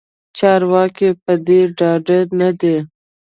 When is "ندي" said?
2.39-2.75